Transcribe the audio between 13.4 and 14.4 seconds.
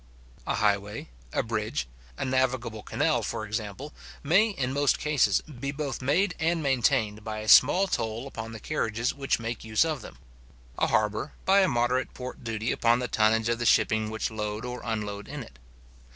of the shipping which